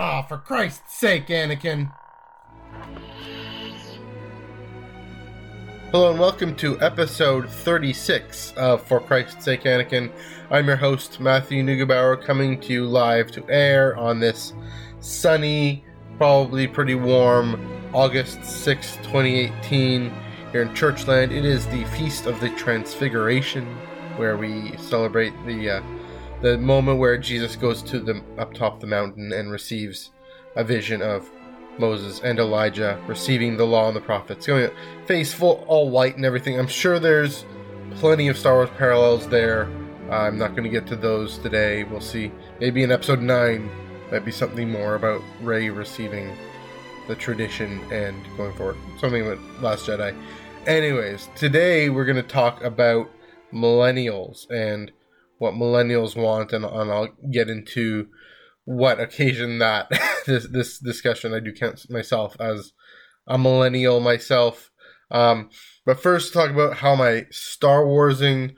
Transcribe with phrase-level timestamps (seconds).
[0.00, 1.90] Ah, for Christ's sake, Anakin.
[5.90, 10.12] Hello and welcome to episode 36 of For Christ's Sake, Anakin.
[10.52, 14.52] I'm your host, Matthew Neugebauer, coming to you live to air on this
[15.00, 15.84] sunny,
[16.16, 17.60] probably pretty warm
[17.92, 20.12] August 6, 2018,
[20.52, 21.32] here in Churchland.
[21.32, 23.66] It is the Feast of the Transfiguration,
[24.14, 25.82] where we celebrate the uh,
[26.40, 30.10] the moment where Jesus goes to the up top the mountain and receives
[30.56, 31.28] a vision of
[31.78, 34.70] Moses and Elijah receiving the law and the prophets, going
[35.06, 36.58] face full all white and everything.
[36.58, 37.44] I'm sure there's
[37.96, 39.68] plenty of Star Wars parallels there.
[40.10, 41.84] Uh, I'm not going to get to those today.
[41.84, 42.32] We'll see.
[42.60, 43.70] Maybe in episode nine
[44.10, 46.36] might be something more about Rey receiving
[47.08, 48.76] the tradition and going forward.
[48.98, 50.16] Something with Last Jedi.
[50.66, 53.10] Anyways, today we're going to talk about
[53.52, 54.92] millennials and
[55.38, 58.08] what millennials want, and, and I'll get into
[58.64, 59.88] what occasion that
[60.26, 61.32] this this discussion.
[61.32, 62.72] I do count myself as
[63.26, 64.70] a millennial myself.
[65.10, 65.50] Um,
[65.86, 68.56] but first, talk about how my Star Warsing.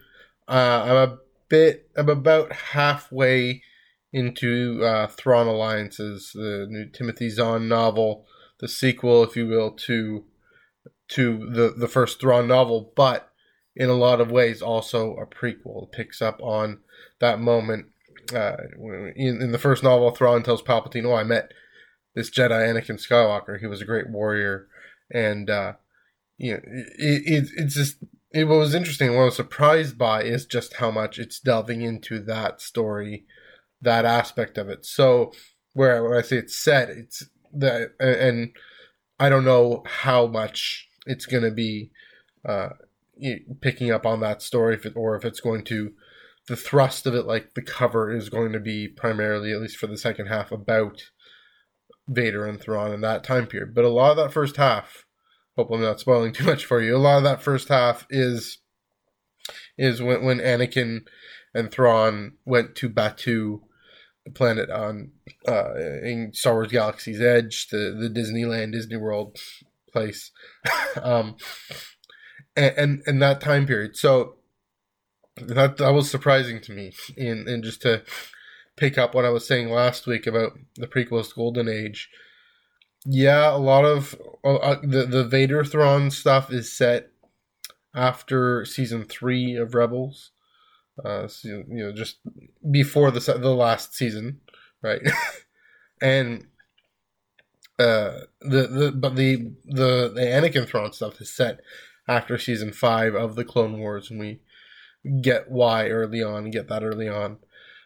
[0.48, 1.90] Uh, I'm a bit.
[1.96, 3.62] I'm about halfway
[4.12, 8.26] into uh, Thrawn Alliances, the new Timothy Zahn novel,
[8.58, 10.24] the sequel, if you will, to
[11.08, 13.29] to the the first Thrawn novel, but
[13.76, 15.84] in a lot of ways also a prequel.
[15.84, 16.78] It picks up on
[17.20, 17.86] that moment.
[18.34, 18.56] Uh,
[19.16, 21.52] in, in the first novel, Thrawn tells Palpatine, "Oh, I met
[22.14, 23.58] this Jedi Anakin Skywalker.
[23.58, 24.68] He was a great warrior."
[25.12, 25.74] And uh,
[26.38, 27.96] you know, it, it, it's just
[28.32, 29.14] it was interesting.
[29.14, 33.24] What I was surprised by is just how much it's delving into that story,
[33.80, 34.86] that aspect of it.
[34.86, 35.32] So
[35.72, 38.52] where when I say it's set, it's that, and
[39.18, 41.90] I don't know how much it's going to be
[42.44, 42.70] uh,
[43.60, 45.92] picking up on that story, if it, or if it's going to
[46.48, 49.86] the thrust of it, like the cover, is going to be primarily, at least for
[49.86, 51.10] the second half, about
[52.08, 53.74] Vader and Thrawn in that time period.
[53.74, 55.06] But a lot of that first half,
[55.56, 56.96] hope I'm not spoiling too much for you.
[56.96, 58.58] A lot of that first half is
[59.78, 61.06] is when when Anakin
[61.54, 63.60] and Thrawn went to Batuu,
[64.24, 65.12] the planet on
[65.48, 69.36] uh, in Star Wars Galaxy's Edge, the the Disneyland Disney World
[69.92, 70.30] place,
[71.02, 71.36] um,
[72.60, 73.96] and, and and that time period.
[73.96, 74.34] So
[75.36, 78.02] that that was surprising to me, and and just to
[78.76, 82.10] pick up what I was saying last week about the prequels Golden Age.
[83.06, 87.10] Yeah, a lot of uh, uh, the the Vader Thrawn stuff is set
[87.94, 90.32] after season three of Rebels.
[91.02, 92.18] Uh, so, you know, just
[92.70, 94.40] before the the last season,
[94.82, 95.00] right?
[96.02, 96.46] and
[97.78, 101.60] uh, the the but the the the Anakin Thrawn stuff is set
[102.10, 104.40] after season five of the Clone Wars, and we
[105.22, 107.38] get why early on, get that early on.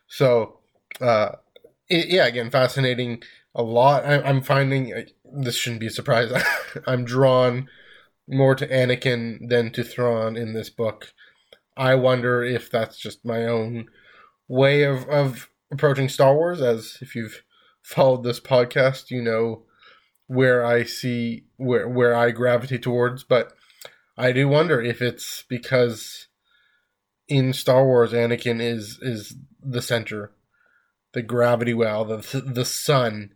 [0.06, 0.60] So,
[1.00, 1.32] uh,
[1.88, 3.22] it, yeah, again, fascinating.
[3.54, 4.04] A lot.
[4.04, 6.32] I, am finding uh, this shouldn't be a surprise.
[6.86, 7.68] I'm drawn
[8.26, 11.12] more to Anakin than to Thrawn in this book.
[11.76, 13.88] I wonder if that's just my own
[14.48, 16.62] way of of approaching Star Wars.
[16.62, 17.42] As if you've
[17.82, 19.64] followed this podcast, you know
[20.26, 23.52] where I see where where I gravitate towards, but
[24.16, 26.28] I do wonder if it's because
[27.28, 30.32] in Star Wars Anakin is is the center,
[31.12, 33.34] the gravity well, the the sun,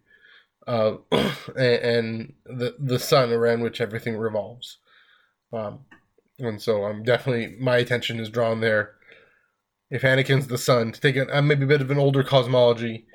[0.66, 0.96] uh,
[1.56, 4.78] and the the sun around which everything revolves.
[5.52, 5.80] Um,
[6.38, 8.94] and so I'm definitely my attention is drawn there.
[9.90, 13.06] If Anakin's the sun, to take a, maybe a bit of an older cosmology,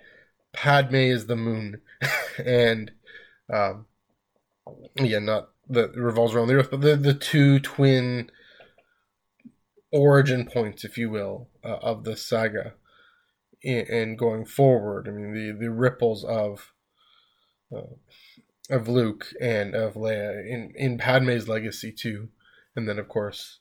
[0.54, 1.82] Padme is the moon,
[2.44, 2.92] and
[3.54, 3.86] um,
[4.96, 8.30] yeah, not that revolves around the Earth, but the the two twin
[9.92, 12.74] origin points, if you will, uh, of the saga,
[13.64, 15.08] and going forward.
[15.08, 16.74] I mean, the the ripples of
[17.76, 17.96] uh,
[18.70, 22.30] of Luke and of Leia in in Padme's legacy too,
[22.76, 23.60] and then of course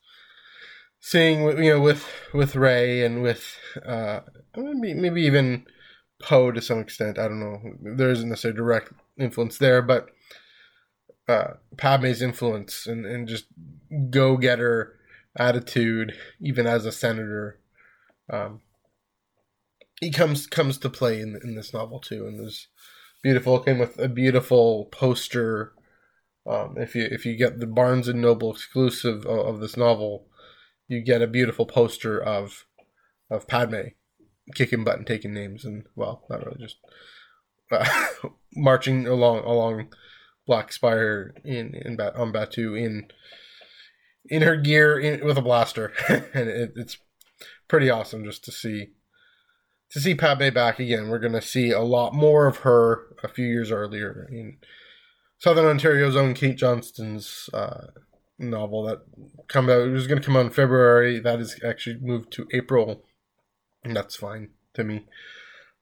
[1.00, 4.20] seeing you know with with Rey and with uh,
[4.56, 5.66] maybe maybe even
[6.22, 7.18] Poe to some extent.
[7.18, 7.60] I don't know.
[7.96, 10.08] There isn't necessarily direct influence there, but
[11.28, 13.46] uh, Padme's influence and, and just
[14.10, 14.98] go getter
[15.36, 17.58] attitude, even as a senator,
[18.30, 18.60] um,
[20.00, 22.26] he comes comes to play in in this novel too.
[22.26, 22.68] And there's
[23.22, 25.72] beautiful came with a beautiful poster.
[26.44, 30.26] Um, if you if you get the Barnes and Noble exclusive of, of this novel,
[30.88, 32.66] you get a beautiful poster of
[33.30, 33.92] of Padme
[34.54, 36.78] kicking butt and taking names, and well, not really just
[37.70, 37.88] uh,
[38.56, 39.92] marching along along
[40.46, 43.08] Black Spire in in on Batuu in
[44.26, 46.98] in her gear in, with a blaster, and it, it's
[47.68, 48.92] pretty awesome just to see
[49.90, 51.08] to see Padme back again.
[51.08, 54.58] We're to see a lot more of her a few years earlier in
[55.38, 57.88] Southern Ontario's own Kate Johnston's uh,
[58.38, 59.02] novel that
[59.48, 59.82] come out.
[59.82, 61.18] It was to come out in February.
[61.18, 63.04] That is actually moved to April,
[63.84, 65.06] and that's fine to me.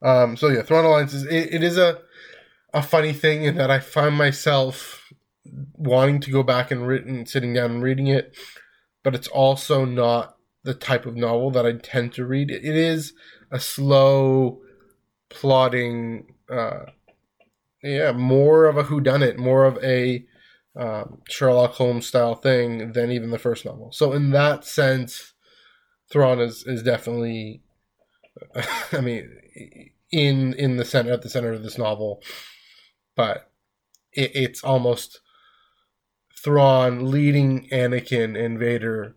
[0.01, 1.99] Um, so yeah, Thrawn Alliance is it, it is a
[2.73, 5.11] a funny thing in that I find myself
[5.73, 8.35] wanting to go back and written sitting down and reading it,
[9.03, 12.51] but it's also not the type of novel that I tend to read.
[12.51, 13.13] It is
[13.49, 14.61] a slow,
[15.29, 16.85] plodding, uh,
[17.83, 20.25] yeah, more of a whodunit, more of a
[20.75, 23.91] um, Sherlock Holmes style thing than even the first novel.
[23.91, 25.33] So in that sense,
[26.11, 27.63] Thrawn is is definitely,
[28.91, 29.29] I mean,
[30.11, 32.21] in in the center at the center of this novel,
[33.15, 33.51] but
[34.13, 35.21] it, it's almost
[36.43, 39.15] Thrawn leading Anakin and Vader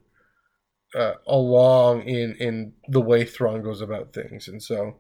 [0.95, 4.97] uh, along in in the way Thrawn goes about things, and so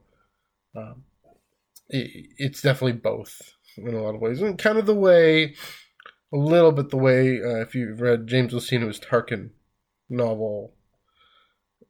[0.75, 1.05] um,
[1.89, 5.55] it, it's definitely both in a lot of ways, and kind of the way
[6.33, 9.51] a little bit the way uh, if you've read James Luceno's Tarkin
[10.09, 10.75] novel,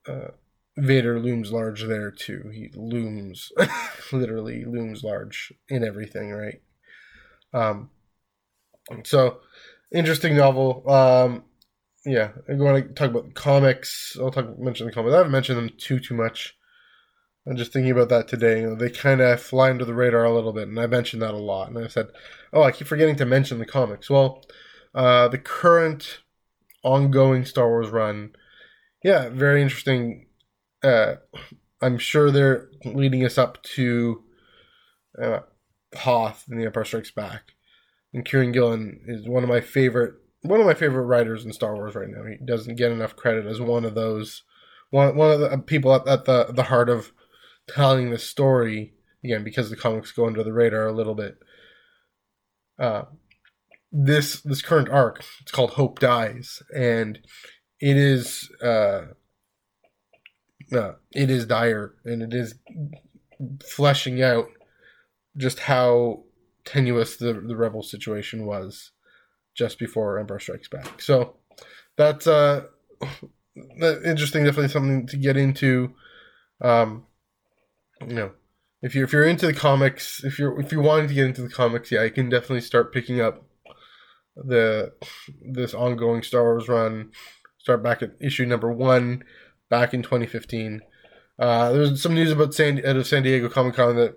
[0.06, 0.28] uh,
[0.76, 2.50] Vader looms large there too.
[2.52, 3.52] He looms,
[4.12, 6.60] literally looms large in everything, right?
[7.54, 7.90] Um,
[9.04, 9.40] so
[9.92, 10.88] interesting novel.
[10.90, 11.44] Um,
[12.04, 14.16] yeah, I'm going to talk about comics.
[14.20, 15.14] I'll talk mention the comics.
[15.14, 16.54] I haven't mentioned them too too much.
[17.46, 18.60] I'm just thinking about that today.
[18.60, 21.22] You know, they kind of fly under the radar a little bit, and I mentioned
[21.22, 21.68] that a lot.
[21.68, 22.08] And I said,
[22.52, 24.44] "Oh, I keep forgetting to mention the comics." Well,
[24.94, 26.20] uh, the current
[26.82, 28.34] ongoing Star Wars run,
[29.02, 30.26] yeah, very interesting.
[30.82, 31.16] Uh,
[31.80, 34.22] I'm sure they're leading us up to
[35.22, 35.40] uh,
[35.96, 37.52] Hoth and The Empire Strikes Back,
[38.12, 41.74] and Kieron Gillen is one of my favorite one of my favorite writers in Star
[41.74, 42.24] Wars right now.
[42.26, 44.42] He doesn't get enough credit as one of those
[44.90, 47.12] one one of the people at, at the the heart of
[47.68, 48.94] telling the story
[49.24, 51.38] again because the comics go under the radar a little bit.
[52.78, 53.04] Uh,
[53.90, 57.18] this this current arc it's called Hope Dies, and
[57.80, 59.06] it is uh,
[60.72, 62.56] uh, it is dire, and it is
[63.66, 64.48] fleshing out
[65.36, 66.24] just how
[66.64, 68.92] tenuous the the rebel situation was
[69.54, 71.00] just before Empire Strikes Back.
[71.00, 71.36] So
[71.96, 72.64] that's uh,
[73.80, 74.44] interesting.
[74.44, 75.94] Definitely something to get into.
[76.60, 77.06] Um,
[78.06, 78.32] you know,
[78.82, 81.42] if you're if you're into the comics, if you're if you're wanting to get into
[81.42, 83.44] the comics, yeah, I can definitely start picking up
[84.36, 84.92] the
[85.40, 87.10] this ongoing Star Wars run.
[87.58, 89.24] Start back at issue number one,
[89.70, 90.82] back in 2015.
[91.38, 94.16] Uh, there's some news about San out of San Diego Comic Con that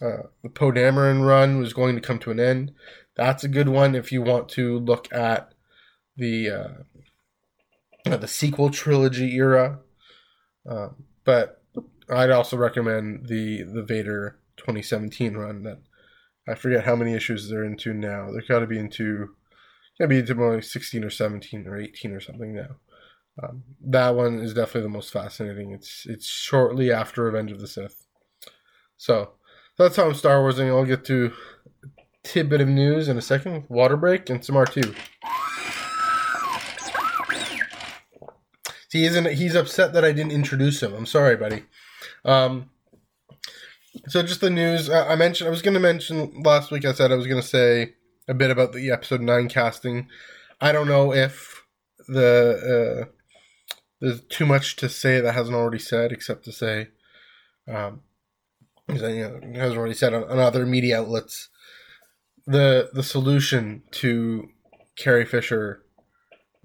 [0.00, 2.72] uh, the Poe Dameron run was going to come to an end.
[3.16, 5.52] That's a good one if you want to look at
[6.16, 9.80] the uh, the sequel trilogy era.
[10.68, 11.62] Um, but
[12.08, 15.80] I'd also recommend the the Vader 2017 run that
[16.48, 18.30] I forget how many issues they're into now.
[18.30, 19.30] They're got to be into
[19.98, 22.76] got be into more like 16 or 17 or 18 or something now.
[23.42, 25.72] Um, that one is definitely the most fascinating.
[25.72, 28.06] It's it's shortly after Revenge of the Sith.
[28.96, 29.32] So
[29.84, 30.68] that's how I'm Star Warsing.
[30.68, 31.32] I'll get to
[32.22, 33.64] tidbit of news in a second.
[33.68, 34.94] Water break and some R2.
[38.90, 40.92] See, isn't he's upset that I didn't introduce him.
[40.94, 41.62] I'm sorry, buddy.
[42.24, 42.70] Um,
[44.08, 45.48] so just the news I mentioned.
[45.48, 46.84] I was going to mention last week.
[46.84, 47.94] I said I was going to say
[48.28, 50.08] a bit about the episode nine casting.
[50.60, 51.64] I don't know if
[52.06, 53.12] the uh,
[54.00, 56.88] there's too much to say that hasn't already said, except to say,
[57.68, 58.02] um,
[58.94, 61.48] you know, hasn't already said on, on other media outlets.
[62.46, 64.48] The the solution to
[64.96, 65.82] Carrie Fisher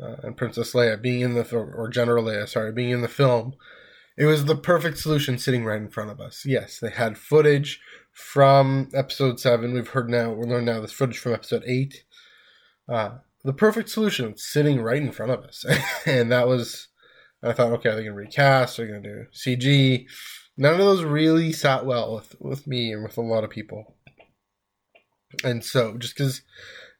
[0.02, 3.56] uh, and Princess Leia being in the or General Leia, sorry, being in the film
[4.18, 6.44] it was the perfect solution sitting right in front of us.
[6.46, 7.82] Yes, they had footage
[8.14, 9.74] from episode seven.
[9.74, 12.06] We've heard now, we learned now this footage from episode eight.
[12.88, 15.66] Uh, the perfect solution sitting right in front of us.
[16.06, 16.88] and that was,
[17.44, 20.06] I thought, okay, they're to recast, they're to do CG.
[20.58, 23.96] None of those really sat well with, with me and with a lot of people.
[25.44, 26.42] And so, just because,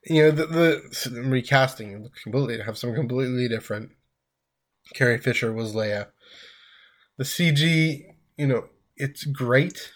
[0.04, 3.92] you know, the, the recasting completely, have some completely different.
[4.94, 6.08] Carrie Fisher was Leia
[7.18, 8.06] the CG,
[8.38, 9.94] you know, it's great.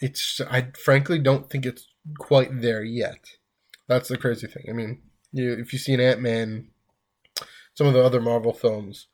[0.00, 1.86] It's I frankly don't think it's
[2.18, 3.24] quite there yet.
[3.88, 4.64] That's the crazy thing.
[4.68, 6.68] I mean, you if you see an Ant Man,
[7.74, 9.06] some of the other Marvel films,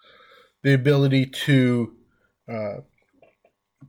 [0.63, 1.95] the ability to
[2.51, 2.77] uh,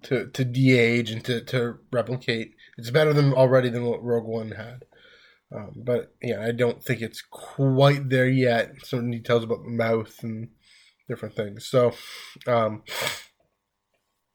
[0.04, 4.52] to to de-age and to, to replicate it's better than already than what Rogue One
[4.52, 4.86] had.
[5.56, 8.72] Um, but yeah, I don't think it's quite there yet.
[8.84, 10.50] Certain details about the mouth and
[11.08, 11.68] different things.
[11.68, 11.94] So,
[12.48, 12.82] um,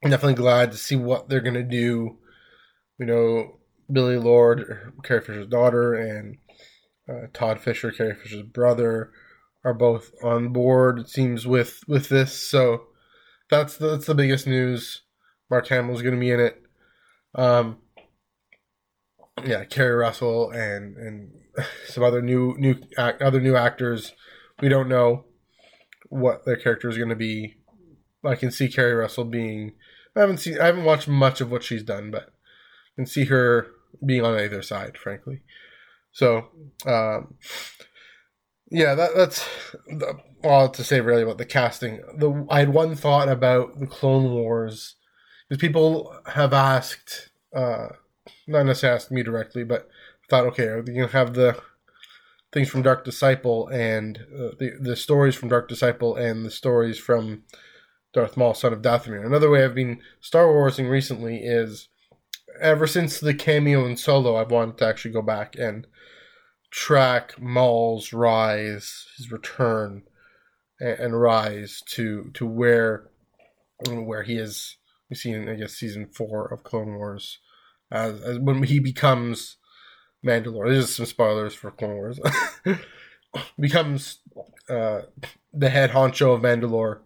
[0.05, 2.19] I'm definitely glad to see what they're gonna do.
[2.99, 3.59] You know,
[3.91, 6.37] Billie Lourd, Carrie Fisher's daughter, and
[7.09, 9.11] uh, Todd Fisher, Carrie Fisher's brother,
[9.65, 11.01] are both on board.
[11.01, 12.85] It seems with with this, so
[13.51, 15.03] that's the, that's the biggest news.
[15.51, 16.63] Mark Hamill's going to be in it.
[17.35, 17.79] Um,
[19.45, 21.31] yeah, Keri Russell and and
[21.87, 24.13] some other new new other new actors.
[24.61, 25.25] We don't know
[26.09, 27.57] what their character is going to be.
[28.25, 29.73] I can see Keri Russell being.
[30.17, 30.61] I haven't seen.
[30.61, 33.69] I haven't watched much of what she's done, but I can see her
[34.05, 35.43] being on either side, frankly.
[36.13, 36.49] So,
[36.87, 37.35] um,
[38.71, 39.49] yeah, that, that's
[40.43, 42.01] all to say really about the casting.
[42.17, 44.97] The I had one thought about the Clone Wars
[45.49, 47.89] because people have asked, uh,
[48.47, 49.89] not necessarily asked me directly, but
[50.29, 51.61] thought, okay, are they gonna have the
[52.53, 56.99] things from Dark Disciple and uh, the the stories from Dark Disciple and the stories
[56.99, 57.43] from
[58.13, 59.25] Darth Maul, Son of Dathomir?
[59.25, 61.89] Another way I've been Star Warsing recently is
[62.61, 65.87] ever since the cameo in Solo, I've wanted to actually go back and
[66.71, 70.03] track Maul's rise, his return,
[70.81, 73.09] and, and rise to to where
[73.89, 74.77] where he is.
[75.09, 77.39] We see in I guess season four of Clone Wars,
[77.91, 79.57] as, as when he becomes
[80.25, 80.71] Mandalore.
[80.71, 82.21] There's some spoilers for Clone Wars.
[83.59, 84.19] becomes
[84.69, 85.03] uh,
[85.53, 87.01] the head honcho of Mandalore.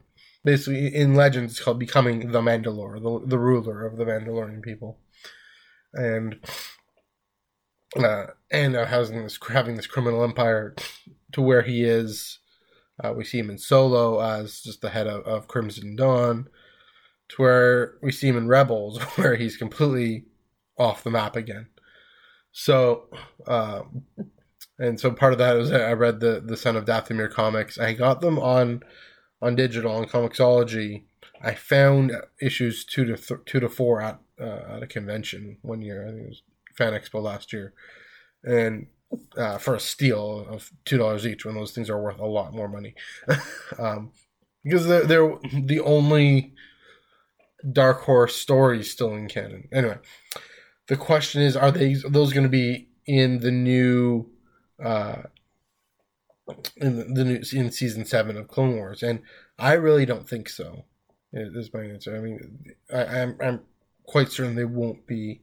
[0.45, 4.99] Basically, in Legends, it's called becoming the Mandalore, the, the ruler of the Mandalorian people.
[5.95, 6.41] And
[7.97, 10.75] uh, and uh, having this having this criminal empire
[11.33, 12.39] to where he is.
[13.03, 16.47] Uh, we see him in Solo as just the head of, of Crimson Dawn,
[17.33, 20.25] to where we see him in Rebels, where he's completely
[20.79, 21.67] off the map again.
[22.53, 23.09] So,
[23.47, 23.83] uh,
[24.79, 27.79] and so part of that was I read the the Son of Dathomir comics.
[27.79, 28.83] I got them on
[29.41, 31.05] on digital on Comixology.
[31.43, 35.83] I found issues two to th- two to four at uh, at a convention one
[35.83, 36.07] year.
[36.07, 36.43] I think it was
[36.77, 37.73] Fan Expo last year,
[38.45, 38.87] and
[39.37, 42.53] uh, for a steal of two dollars each, when those things are worth a lot
[42.53, 42.95] more money,
[43.79, 44.13] um,
[44.63, 46.55] because they're, they're the only
[47.71, 49.69] dark horse stories still in canon.
[49.73, 49.99] Anyway,
[50.89, 54.31] the question is, are they are those going to be in the new?
[54.83, 55.23] Uh,
[56.77, 59.21] in the, the, new in season seven of Clone Wars, and
[59.59, 60.85] I really don't think so.
[61.33, 62.15] Is my answer.
[62.15, 63.61] I mean, I, I'm I'm
[64.05, 65.41] quite certain they won't be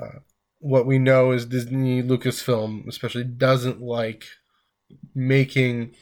[0.00, 0.20] uh,
[0.62, 4.24] what we know is Disney Lucasfilm especially doesn't like
[5.14, 5.94] making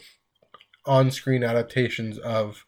[0.84, 2.66] on-screen adaptations of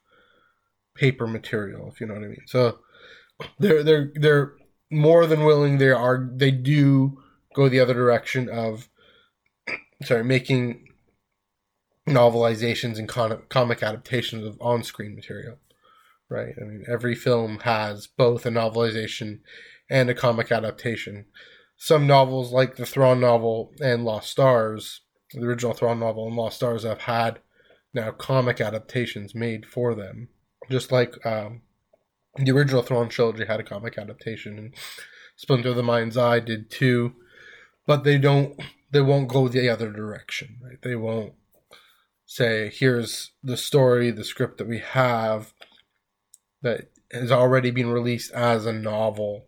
[0.94, 2.46] paper material, if you know what I mean.
[2.46, 2.78] So
[3.58, 4.52] they're they're they're
[4.90, 5.78] more than willing.
[5.78, 7.22] They are they do
[7.54, 8.88] go the other direction of
[10.04, 10.88] sorry making
[12.08, 15.58] novelizations and con- comic adaptations of on-screen material.
[16.28, 16.54] Right.
[16.60, 19.40] I mean, every film has both a novelization
[19.90, 21.26] and a comic adaptation
[21.82, 25.00] some novels like the Thrawn novel and Lost Stars,
[25.32, 27.40] the original Thrawn novel and Lost Stars, have had
[27.92, 30.28] now comic adaptations made for them.
[30.70, 31.62] Just like um,
[32.36, 34.74] the original Thrawn trilogy had a comic adaptation, and
[35.36, 37.14] Splinter of the Mind's Eye did too.
[37.86, 40.80] But they don't, they won't go the other direction, right?
[40.82, 41.34] They won't
[42.26, 45.52] say, "Here's the story, the script that we have
[46.62, 49.46] that has already been released as a novel."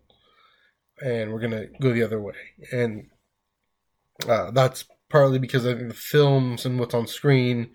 [1.02, 2.34] and we're gonna go the other way.
[2.72, 3.10] And
[4.28, 7.70] uh, that's partly because I think the films and what's on screen,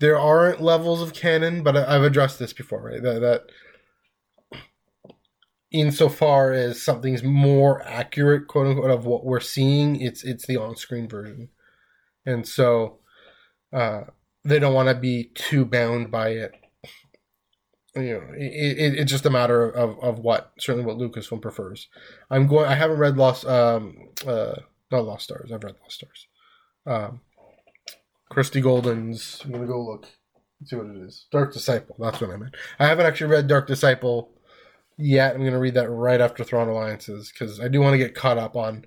[0.00, 3.02] there aren't levels of canon, but I, have addressed this before, right?
[3.02, 4.60] That, that
[5.70, 11.08] insofar as something's more accurate, quote unquote, of what we're seeing, it's it's the on-screen
[11.08, 11.50] version,
[12.26, 12.98] and so
[13.72, 14.02] uh,
[14.44, 16.52] they don't want to be too bound by it
[17.96, 21.88] you know, it, it, it's just a matter of, of what certainly what Lucasfilm prefers.
[22.30, 22.66] I'm going.
[22.66, 24.54] I haven't read Lost, um, uh,
[24.92, 25.50] not Lost Stars.
[25.52, 26.28] I've read Lost Stars.
[26.86, 27.20] Um,
[28.30, 29.42] Christie Golden's.
[29.44, 30.06] I'm gonna go look.
[30.64, 31.26] See what it is.
[31.30, 31.96] Dark Disciple.
[31.98, 32.54] That's what I meant.
[32.78, 34.30] I haven't actually read Dark Disciple
[34.96, 35.34] yet.
[35.34, 38.38] I'm gonna read that right after Thrawn Alliances because I do want to get caught
[38.38, 38.86] up on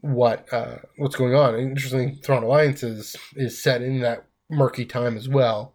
[0.00, 1.58] what uh, what's going on.
[1.58, 5.74] Interestingly, Thrawn Alliances is set in that murky time as well.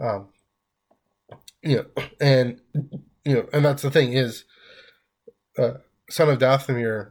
[0.00, 0.28] Um,
[1.62, 1.86] you know,
[2.20, 2.60] and
[3.24, 4.44] you know, and that's the thing is,
[5.58, 5.74] uh,
[6.08, 7.10] Son of Dathomir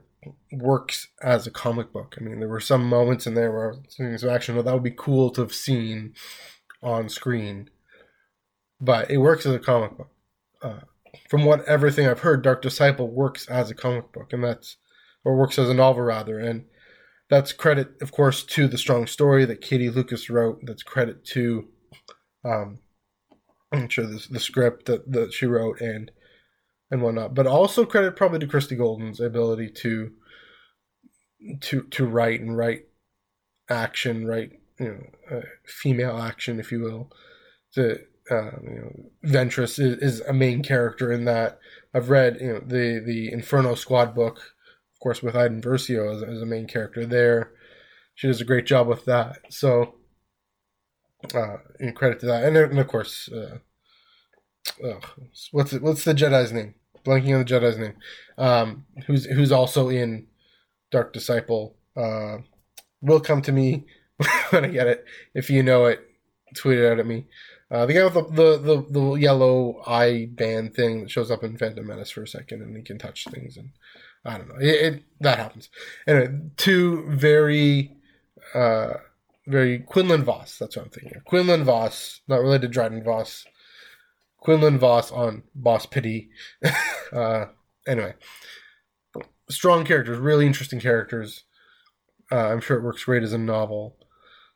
[0.62, 2.16] works as a comic book.
[2.18, 4.56] I mean, there were some moments in there where things of action.
[4.56, 6.14] Well, that would be cool to have seen
[6.82, 7.70] on screen,
[8.80, 10.10] but it works as a comic book.
[10.62, 10.80] Uh,
[11.30, 14.78] from what everything I've heard, Dark Disciple works as a comic book, and that's
[15.24, 16.66] or works as a novel rather, and
[17.30, 20.60] that's credit, of course, to the strong story that Katie Lucas wrote.
[20.64, 21.68] That's credit to
[22.44, 22.80] um,
[23.72, 26.12] I'm sure the, the script that, that she wrote and
[26.92, 27.34] and whatnot.
[27.34, 30.12] But also credit probably to Christie Golden's ability to
[31.62, 32.86] to to write and write
[33.70, 37.12] action, write you know uh, female action, if you will.
[37.76, 41.60] The uh, you know, Ventress is, is a main character in that.
[41.94, 46.24] I've read you know the the Inferno Squad book, of course, with Iden Versio as,
[46.24, 47.52] as a main character there.
[48.16, 49.40] She does a great job with that.
[49.50, 49.96] So,
[51.34, 51.58] uh,
[51.96, 53.58] credit to that, and, and of course, uh,
[55.52, 56.76] what's it, what's the Jedi's name?
[57.06, 57.96] Blanking on the Jedi's name.
[58.38, 60.28] Um, who's who's also in
[60.92, 61.76] Dark Disciple.
[61.96, 62.38] Uh,
[63.02, 63.86] will come to me
[64.50, 65.06] when I get it.
[65.34, 66.02] If you know it,
[66.56, 67.26] tweet it out at me.
[67.72, 71.44] Uh, the guy with the, the, the, the, yellow eye band thing that shows up
[71.44, 73.72] in Phantom Menace for a second and he can touch things and
[74.24, 74.60] I don't know.
[74.60, 75.70] It, it that happens.
[76.08, 77.98] Anyway, two very
[78.54, 78.94] uh
[79.48, 81.26] very Quinlan Vos, that's what I'm thinking of.
[81.26, 83.46] Quinlan Vos, not related to Dryden Vos.
[84.40, 86.30] Quinlan Vos on Boss Pity.
[87.12, 87.46] uh
[87.88, 88.14] anyway.
[89.50, 91.44] Strong characters, really interesting characters.
[92.32, 93.98] Uh, I'm sure it works great as a novel.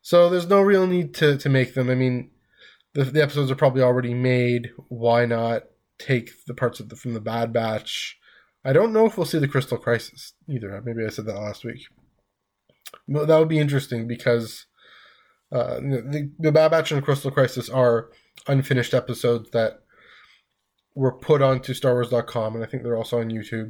[0.02, 1.90] So there's no real need to, to make them.
[1.90, 2.32] I mean,
[2.94, 4.72] the, the episodes are probably already made.
[4.88, 5.64] Why not
[6.00, 8.18] take the parts of the, from the Bad Batch?
[8.66, 10.82] I don't know if we'll see the Crystal Crisis either.
[10.84, 11.82] Maybe I said that last week.
[13.08, 14.66] But that would be interesting because
[15.52, 18.10] uh, the, the Bad Batch and the Crystal Crisis are
[18.48, 19.80] unfinished episodes that
[20.96, 23.70] were put onto StarWars.com, and I think they're also on YouTube.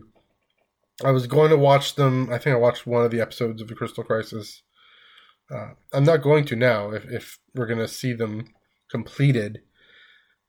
[1.04, 2.32] I was going to watch them.
[2.32, 4.64] I think I watched one of the episodes of the Crystal Crisis.
[5.50, 6.92] Uh, I'm not going to now.
[6.92, 8.54] If if we're going to see them
[8.90, 9.62] completed.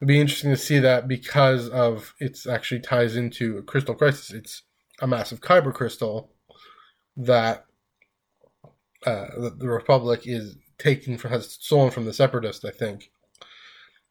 [0.00, 4.32] It'd be interesting to see that because of it's actually ties into crystal crisis.
[4.32, 4.62] It's
[5.00, 6.32] a massive kyber crystal
[7.16, 7.66] that
[9.06, 13.10] uh, the, the Republic is taking from has stolen from the Separatists, I think,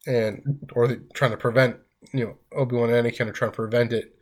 [0.06, 1.76] and or trying to prevent
[2.12, 4.16] you know Obi Wan and Anakin are trying to prevent it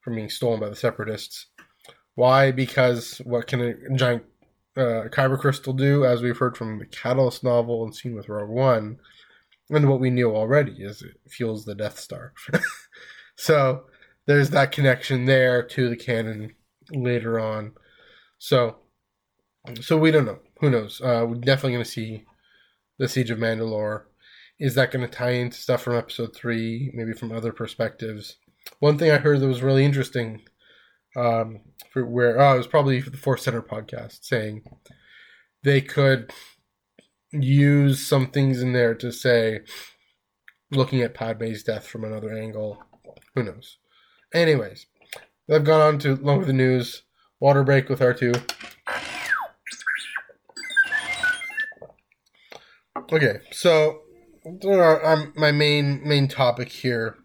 [0.00, 1.46] from being stolen by the Separatists.
[2.18, 2.50] Why?
[2.50, 4.24] Because what can a giant
[4.76, 6.04] uh, kyber crystal do?
[6.04, 8.98] As we've heard from the Catalyst novel and seen with Rogue One,
[9.70, 12.32] and what we knew already is it fuels the Death Star.
[13.36, 13.84] so
[14.26, 16.56] there's that connection there to the canon
[16.90, 17.74] later on.
[18.38, 18.78] So
[19.80, 20.40] so we don't know.
[20.58, 21.00] Who knows?
[21.00, 22.24] Uh, we're definitely going to see
[22.98, 24.06] the Siege of Mandalore.
[24.58, 26.90] Is that going to tie into stuff from Episode Three?
[26.94, 28.38] Maybe from other perspectives.
[28.80, 30.42] One thing I heard that was really interesting,
[31.16, 34.62] um, for where oh, it was probably the Force Center podcast saying
[35.62, 36.32] they could
[37.32, 39.60] use some things in there to say,
[40.70, 42.82] looking at Padme's death from another angle.
[43.34, 43.78] Who knows?
[44.34, 44.86] Anyways,
[45.50, 47.02] I've gone on to long with the news.
[47.40, 48.52] Water break with R2.
[53.10, 54.00] Okay, so
[54.64, 57.16] I'm my main main topic here,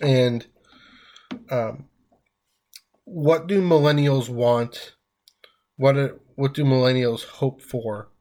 [0.00, 0.46] and
[1.50, 1.86] um,
[3.12, 4.94] what do millennials want?
[5.76, 8.12] What what do millennials hope for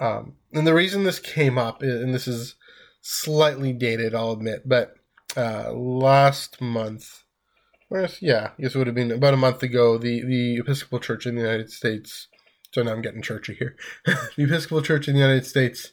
[0.00, 2.54] um, and the reason this came up, and this is
[3.02, 4.94] slightly dated, I'll admit, but
[5.36, 7.24] uh, last month,
[8.20, 11.26] yeah, I guess it would have been about a month ago, the, the Episcopal Church
[11.26, 12.28] in the United States,
[12.72, 15.92] so now I'm getting churchy here, the Episcopal Church in the United States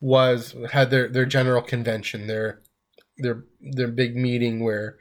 [0.00, 2.62] was had their, their general convention, their
[3.18, 4.96] their their big meeting where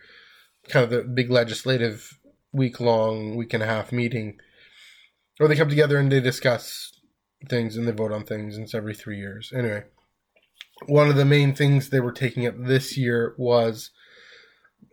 [0.70, 2.20] kind of the big legislative
[2.52, 4.38] week long, week and a half meeting,
[5.38, 6.92] where they come together and they discuss
[7.48, 9.52] things and they vote on things, and it's every three years.
[9.56, 9.84] Anyway,
[10.88, 13.92] one of the main things they were taking up this year was,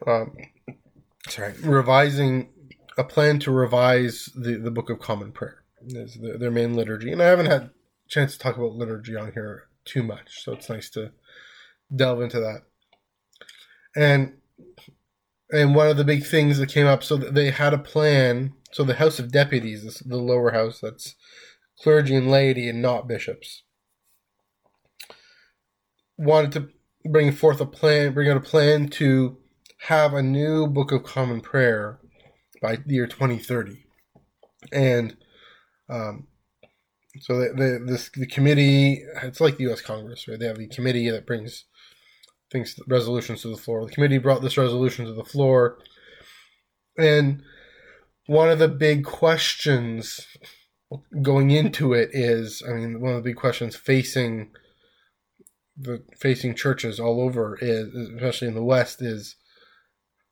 [0.06, 0.36] um,
[1.28, 2.50] sorry, revising
[2.98, 5.62] a plan to revise the, the Book of Common Prayer.
[5.88, 7.70] Is the, their main liturgy, and I haven't had a
[8.08, 11.12] chance to talk about liturgy on here too much, so it's nice to
[11.94, 12.62] delve into that.
[13.94, 14.34] And
[15.50, 18.52] and one of the big things that came up, so they had a plan.
[18.72, 21.14] So the House of Deputies, the lower house that's
[21.80, 23.62] clergy and laity and not bishops.
[26.18, 26.68] Wanted to
[27.10, 29.38] bring forth a plan, bring out a plan to
[29.80, 32.00] have a new Book of Common Prayer
[32.60, 33.84] by the year 2030.
[34.72, 35.16] And
[35.88, 36.26] um,
[37.20, 39.80] so the, the, this, the committee, it's like the U.S.
[39.80, 40.38] Congress, right?
[40.38, 41.64] They have the committee that brings
[42.50, 43.84] things, resolutions to the floor.
[43.84, 45.78] The committee brought this resolution to the floor.
[46.98, 47.42] And
[48.26, 50.26] one of the big questions
[51.22, 54.50] going into it is, I mean, one of the big questions facing
[55.76, 59.36] the facing churches all over is, especially in the West, is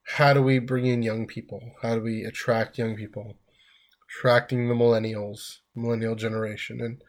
[0.06, 1.60] how do we bring in young people?
[1.82, 3.36] How do we attract young people?
[4.08, 7.02] Attracting the millennials, millennial generation, and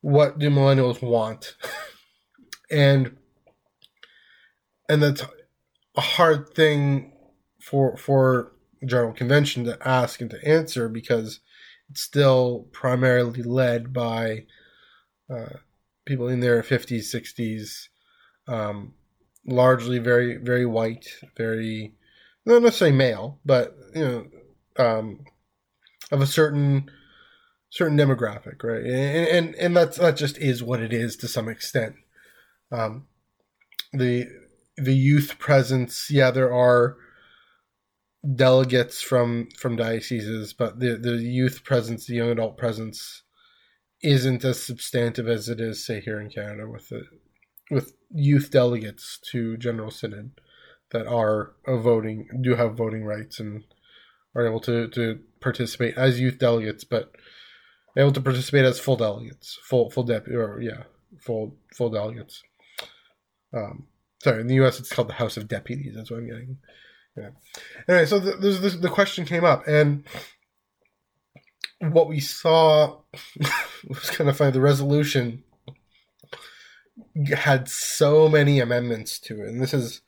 [0.00, 1.56] what do millennials want?
[2.70, 3.16] and
[4.88, 5.22] and that's
[5.96, 7.12] a hard thing
[7.60, 8.52] for for
[8.86, 11.40] general convention to ask and to answer because
[11.90, 14.44] it's still primarily led by
[15.28, 15.56] uh,
[16.04, 17.88] people in their 50s 60s
[18.46, 18.94] um,
[19.46, 21.94] largely very very white very
[22.46, 24.26] not necessarily male but you know
[24.84, 25.24] um,
[26.12, 26.88] of a certain
[27.70, 28.84] certain demographic right?
[28.84, 31.96] And and, and that's that just is what it is to some extent.
[32.70, 33.06] Um,
[33.92, 34.28] the
[34.80, 36.96] the youth presence yeah there are
[38.34, 43.22] delegates from from dioceses, but the the youth presence, the young adult presence,
[44.02, 47.04] isn't as substantive as it is, say, here in Canada with the
[47.70, 50.40] with youth delegates to General Synod
[50.90, 53.64] that are voting do have voting rights and
[54.34, 57.12] are able to to participate as youth delegates, but
[57.96, 60.84] able to participate as full delegates, full full deputy or yeah,
[61.20, 62.42] full full delegates.
[63.54, 63.86] Um,
[64.28, 64.78] sorry, in the U.S.
[64.78, 65.94] it's called the House of Deputies.
[65.94, 66.58] That's what I'm getting.
[67.16, 67.30] Yeah.
[67.88, 70.04] Anyway, so the, the, the question came up, and
[71.80, 73.00] what we saw
[73.88, 74.50] was kind of funny.
[74.50, 75.44] The resolution
[77.34, 80.02] had so many amendments to it, and this is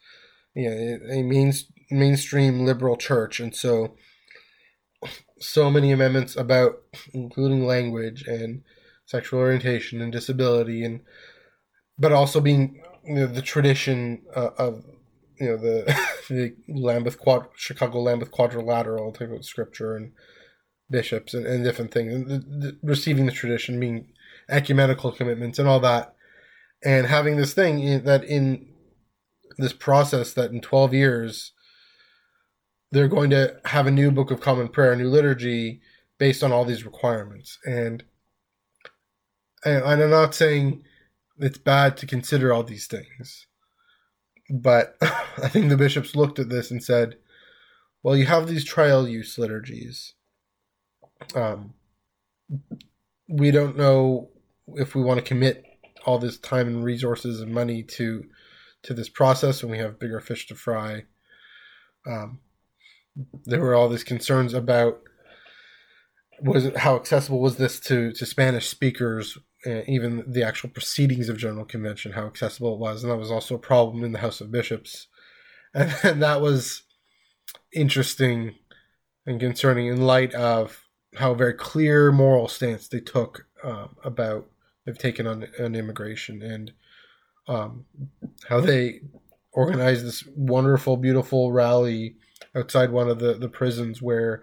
[0.55, 1.53] you know, a main,
[1.91, 3.97] mainstream liberal church, and so
[5.39, 6.83] so many amendments about
[7.15, 8.63] including language and
[9.07, 11.01] sexual orientation and disability, and
[11.99, 14.85] but also being you know, the tradition uh, of
[15.39, 20.13] you know the the Lambeth quad Chicago Lambeth quadrilateral type of scripture and
[20.91, 22.13] bishops and, and different things.
[22.13, 24.09] And the, the, receiving the tradition being
[24.49, 26.15] ecumenical commitments and all that.
[26.85, 28.69] And having this thing in, that in
[29.59, 31.53] this process that in 12 years
[32.93, 35.81] they're going to have a new book of common prayer a new liturgy
[36.19, 37.59] based on all these requirements.
[37.65, 38.05] And
[39.65, 40.83] and i'm not saying
[41.41, 43.47] it's bad to consider all these things
[44.51, 47.17] but I think the bishops looked at this and said,
[48.03, 50.15] well, you have these trial use liturgies.
[51.35, 51.75] Um,
[53.29, 54.31] we don't know
[54.75, 55.65] if we want to commit
[56.05, 58.25] all this time and resources and money to
[58.83, 61.05] to this process when we have bigger fish to fry.
[62.07, 62.41] Um,
[63.45, 65.03] there were all these concerns about
[66.41, 71.29] was it, how accessible was this to to Spanish speakers uh, even the actual proceedings
[71.29, 74.19] of General Convention, how accessible it was, and that was also a problem in the
[74.21, 75.09] House of Bishops,
[75.75, 76.83] and, and that was
[77.73, 78.55] interesting
[79.27, 84.49] and concerning in light of how very clear moral stance they took um, about
[84.85, 86.73] they've taken on, on immigration and
[87.49, 87.85] um,
[88.49, 89.01] how they
[89.53, 92.17] organized this wonderful, beautiful rally
[92.55, 94.43] outside one of the, the prisons where,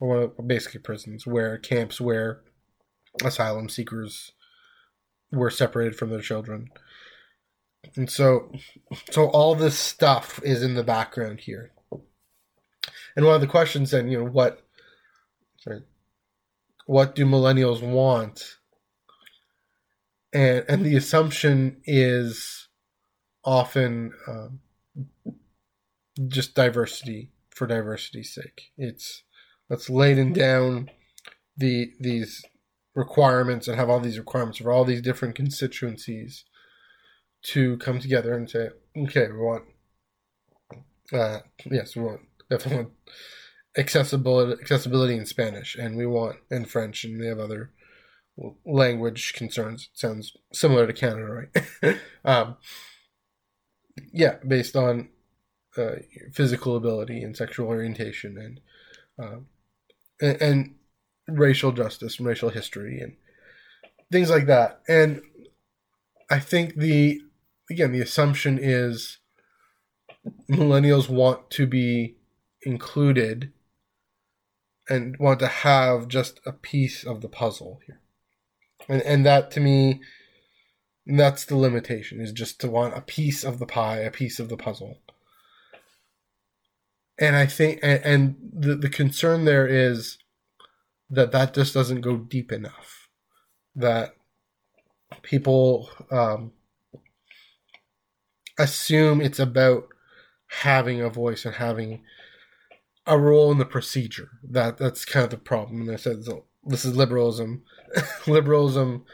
[0.00, 2.40] or one of, basically prisons where camps where
[3.24, 4.32] asylum seekers
[5.32, 6.70] were separated from their children.
[7.96, 8.52] And so
[9.10, 11.72] so all this stuff is in the background here.
[13.16, 14.62] And one of the questions then, you know, what
[15.58, 15.82] sorry,
[16.86, 18.56] what do millennials want?
[20.32, 22.68] And and the assumption is
[23.44, 24.60] often um,
[26.26, 28.72] just diversity for diversity's sake.
[28.76, 29.22] It's
[29.68, 30.90] let's laden down
[31.56, 32.44] the these
[32.98, 36.44] requirements and have all these requirements for all these different constituencies
[37.44, 39.64] to come together and say, okay, we want,
[41.12, 41.38] uh,
[41.70, 42.92] yes, we want definitely want
[43.76, 47.70] accessibility, accessibility in Spanish, and we want in French, and we have other
[48.66, 49.90] language concerns.
[49.92, 51.46] It sounds similar to Canada,
[51.84, 51.96] right?
[52.24, 52.56] um,
[54.12, 55.10] yeah, based on
[55.76, 55.96] uh,
[56.32, 58.60] physical ability and sexual orientation, and,
[59.24, 59.38] uh,
[60.20, 60.74] and and
[61.28, 63.14] racial justice and racial history and
[64.10, 64.80] things like that.
[64.88, 65.20] And
[66.30, 67.20] I think the
[67.70, 69.18] again the assumption is
[70.50, 72.16] millennials want to be
[72.62, 73.52] included
[74.88, 78.00] and want to have just a piece of the puzzle here.
[78.88, 80.00] And and that to me
[81.06, 84.50] that's the limitation is just to want a piece of the pie, a piece of
[84.50, 85.00] the puzzle.
[87.18, 90.18] And I think and, and the the concern there is
[91.10, 93.08] that that just doesn't go deep enough.
[93.74, 94.14] That
[95.22, 96.52] people um,
[98.58, 99.88] assume it's about
[100.48, 102.02] having a voice and having
[103.06, 104.30] a role in the procedure.
[104.42, 105.82] That that's kind of the problem.
[105.82, 106.24] And I said
[106.64, 107.62] this is liberalism.
[108.26, 109.04] liberalism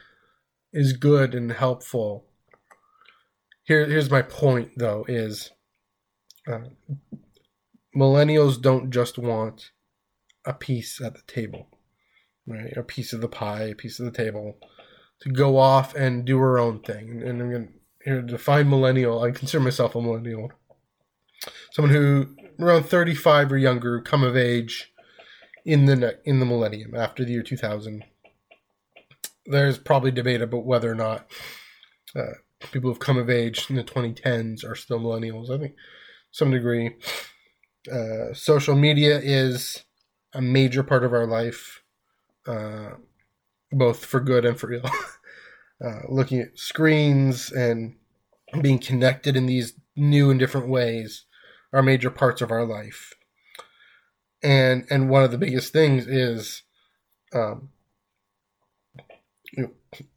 [0.73, 2.25] is good and helpful.
[3.65, 5.53] Here, here's my point though: is
[6.51, 6.69] uh,
[7.97, 9.71] millennials don't just want
[10.45, 11.69] a piece at the table
[12.47, 12.77] right?
[12.77, 14.59] A piece of the pie, a piece of the table,
[15.21, 17.23] to go off and do her own thing.
[17.23, 17.73] And, I'm going
[18.05, 19.23] to define millennial.
[19.23, 20.53] I consider myself a millennial.
[21.73, 24.93] someone who around 35 or younger come of age
[25.65, 28.05] in the in the millennium after the year 2000
[29.47, 31.27] there's probably debate about whether or not
[32.17, 32.35] uh,
[32.73, 35.75] people who've come of age in the 2010s are still millennials i think
[36.31, 36.95] some degree
[37.93, 39.85] uh, social media is
[40.33, 41.83] a major part of our life
[42.47, 42.91] uh,
[43.73, 44.85] both for good and for ill
[45.85, 47.97] uh, looking at screens and
[48.61, 51.25] being connected in these new and different ways
[51.73, 53.13] are major parts of our life.
[54.43, 56.63] And and one of the biggest things is
[57.35, 57.71] um,
[59.53, 59.71] you know,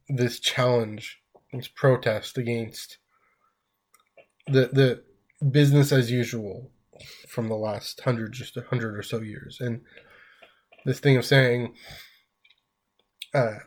[0.08, 1.20] this challenge,
[1.52, 2.98] this protest against
[4.46, 5.02] the the
[5.50, 6.70] business as usual
[7.28, 9.80] from the last hundred just a hundred or so years, and
[10.84, 11.74] this thing of saying,
[13.34, 13.58] uh,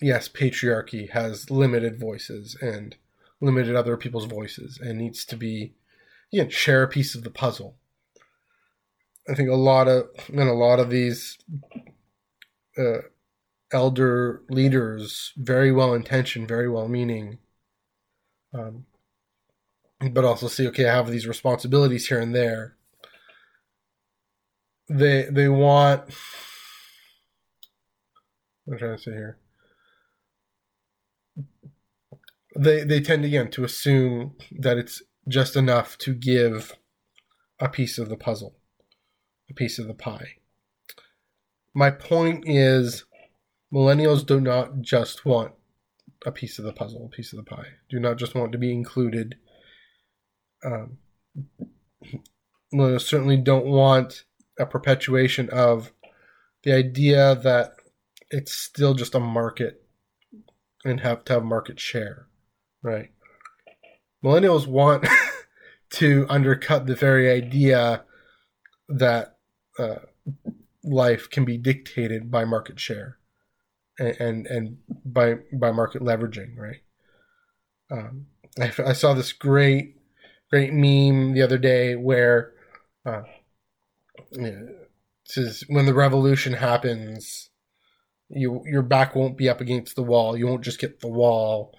[0.00, 2.96] yes, patriarchy has limited voices and
[3.40, 5.74] limited other people's voices and needs to be
[6.30, 7.76] you know, share a piece of the puzzle.
[9.28, 11.38] I think a lot of and a lot of these
[12.76, 13.02] uh,
[13.72, 17.38] elder leaders, very well intentioned, very well meaning,
[18.52, 18.86] um,
[20.10, 22.76] but also see, okay, I have these responsibilities here and there.
[24.88, 26.10] They they want.
[28.66, 29.38] I'm trying to say here
[32.56, 36.76] they they tend again to assume that it's just enough to give
[37.60, 38.56] a piece of the puzzle,
[39.50, 40.36] a piece of the pie.
[41.74, 43.04] My point is,
[43.72, 45.52] millennials do not just want
[46.24, 47.66] a piece of the puzzle, a piece of the pie.
[47.90, 49.36] Do not just want to be included.
[50.64, 50.98] Um,
[52.72, 54.24] millennials certainly don't want
[54.58, 55.92] a perpetuation of
[56.62, 57.74] the idea that
[58.34, 59.84] it's still just a market
[60.84, 62.26] and have to have market share.
[62.82, 63.12] Right.
[64.24, 65.06] Millennials want
[65.90, 68.04] to undercut the very idea
[68.88, 69.36] that
[69.78, 70.00] uh,
[70.82, 73.18] life can be dictated by market share
[73.98, 76.58] and and, and by by market leveraging.
[76.58, 76.82] Right.
[77.90, 78.26] Um,
[78.60, 79.96] I, I saw this great
[80.50, 82.52] great meme the other day where
[83.06, 83.22] uh,
[85.24, 87.50] says when the revolution happens,
[88.28, 90.36] you your back won't be up against the wall.
[90.36, 91.76] You won't just get the wall.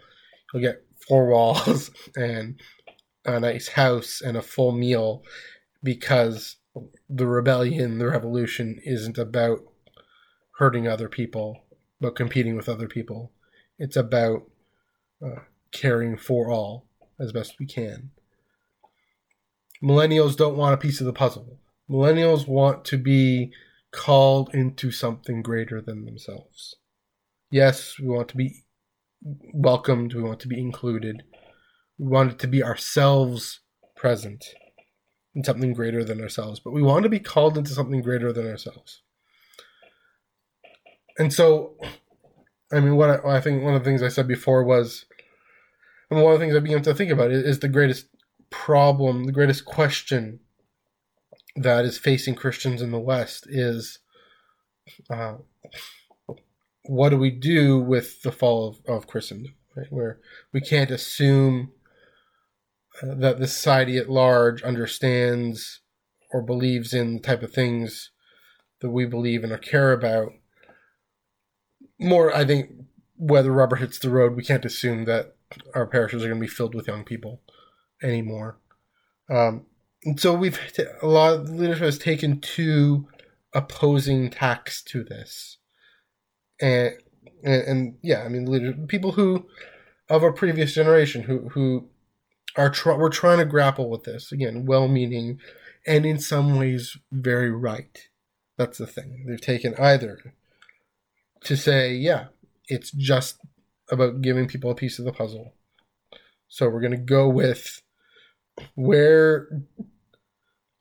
[0.53, 2.59] You'll get four walls and
[3.25, 5.23] a nice house and a full meal
[5.83, 6.57] because
[7.09, 9.59] the rebellion, the revolution isn't about
[10.57, 11.63] hurting other people,
[11.99, 13.31] but competing with other people.
[13.77, 14.43] It's about
[15.25, 16.85] uh, caring for all
[17.19, 18.11] as best we can.
[19.83, 21.59] Millennials don't want a piece of the puzzle.
[21.89, 23.51] Millennials want to be
[23.95, 26.75] called into something greater than themselves.
[27.49, 28.65] Yes, we want to be
[29.53, 30.13] welcomed.
[30.13, 31.23] We want to be included.
[31.97, 33.61] We want it to be ourselves
[33.95, 34.43] present
[35.33, 38.47] in something greater than ourselves, but we want to be called into something greater than
[38.47, 39.01] ourselves.
[41.17, 41.77] And so,
[42.71, 45.05] I mean, what I, I think one of the things I said before was,
[46.11, 48.07] and one of the things I began to think about is, is the greatest
[48.49, 50.41] problem, the greatest question
[51.55, 53.99] that is facing Christians in the West is
[55.09, 55.35] uh,
[56.83, 59.55] what do we do with the fall of, of Christendom?
[59.75, 59.91] Right?
[59.91, 60.19] Where
[60.53, 61.71] we can't assume
[63.01, 65.81] uh, that the society at large understands
[66.31, 68.11] or believes in the type of things
[68.81, 70.33] that we believe in or care about.
[71.99, 72.71] More, I think,
[73.17, 75.35] whether rubber hits the road, we can't assume that
[75.73, 77.41] our parishes are going to be filled with young people
[78.03, 78.57] anymore.
[79.29, 79.65] Um, and
[80.17, 80.59] so we've
[81.01, 83.07] a lot of leadership has taken two
[83.53, 85.57] opposing tacks to this
[86.59, 86.93] and
[87.43, 89.45] and, and yeah, I mean, people who
[90.09, 91.89] of our previous generation who who
[92.55, 95.39] are tr- we're trying to grapple with this again, well-meaning,
[95.85, 98.09] and in some ways very right.
[98.57, 99.25] That's the thing.
[99.27, 100.33] They've taken either
[101.43, 102.27] to say, yeah,
[102.67, 103.37] it's just
[103.91, 105.53] about giving people a piece of the puzzle.
[106.47, 107.81] So we're going to go with
[108.75, 109.49] where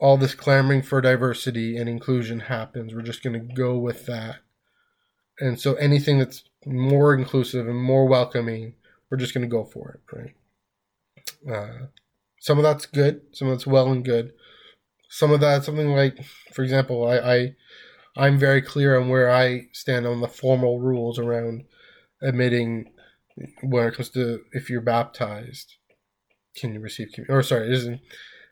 [0.00, 2.94] all this clamoring for diversity and inclusion happens.
[2.94, 4.37] We're just going to go with that
[5.40, 8.74] and so anything that's more inclusive and more welcoming,
[9.11, 11.57] we're just going to go for it, right?
[11.57, 11.87] Uh,
[12.38, 14.33] some of that's good, some of that's well and good.
[15.09, 17.57] Some of that, something like, for example, I, I
[18.16, 21.64] I'm very clear on where I stand on the formal rules around
[22.22, 22.92] admitting
[23.62, 25.74] when it comes to if you're baptized,
[26.57, 27.37] can you receive communion?
[27.37, 28.00] Or sorry, in,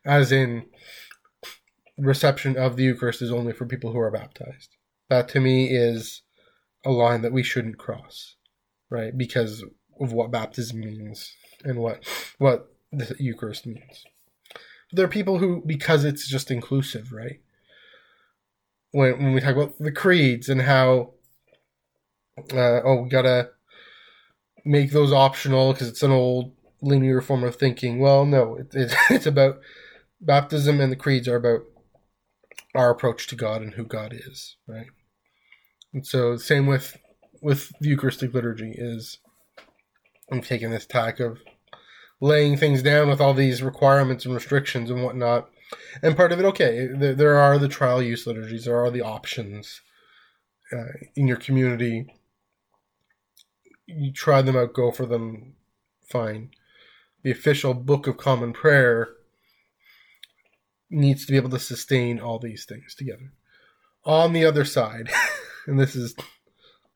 [0.04, 0.66] as in
[1.98, 4.76] reception of the Eucharist is only for people who are baptized.
[5.08, 6.22] That to me is
[6.84, 8.36] a line that we shouldn't cross,
[8.90, 9.16] right?
[9.16, 9.64] Because
[10.00, 12.04] of what baptism means and what
[12.38, 14.04] what the Eucharist means.
[14.92, 17.40] there are people who because it's just inclusive, right?
[18.92, 21.12] When when we talk about the creeds and how
[22.52, 23.50] uh, oh we gotta
[24.64, 26.52] make those optional because it's an old
[26.82, 27.98] linear form of thinking.
[27.98, 29.60] Well, no, it, it, it's about
[30.20, 31.62] baptism and the creeds are about
[32.74, 34.86] our approach to God and who God is, right?
[35.92, 36.96] And so, same with
[37.42, 39.18] with the Eucharistic liturgy is
[40.30, 41.40] I'm taking this tack of
[42.20, 45.50] laying things down with all these requirements and restrictions and whatnot.
[46.02, 49.02] And part of it, okay, there, there are the trial use liturgies, there are the
[49.02, 49.80] options
[50.72, 52.06] uh, in your community.
[53.86, 55.54] You try them out, go for them,
[56.08, 56.50] fine.
[57.22, 59.08] The official Book of Common Prayer
[60.92, 63.32] needs to be able to sustain all these things together.
[64.04, 65.10] On the other side,
[65.66, 66.14] and this is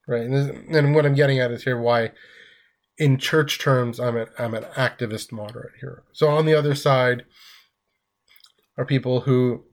[0.06, 2.12] right, and, this, and what I'm getting at is here why
[2.98, 6.02] in church terms, I'm an I'm an activist moderate here.
[6.12, 7.24] So on the other side
[8.78, 9.64] are people who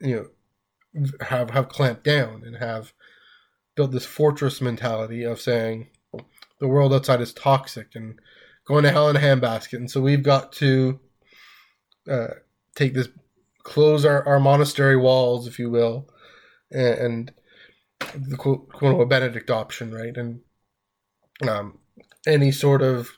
[0.00, 0.26] you know
[1.20, 2.92] have have clamped down and have
[3.76, 5.88] built this fortress mentality of saying
[6.58, 8.18] the world outside is toxic and
[8.66, 11.00] going to hell in a handbasket, and so we've got to
[12.08, 12.28] uh,
[12.74, 13.08] take this
[13.62, 16.08] close our, our monastery walls, if you will,
[16.70, 17.32] and, and
[18.28, 20.16] the quote, quote Benedict option, right?
[20.16, 20.40] And
[21.48, 21.78] um,
[22.26, 23.10] any sort of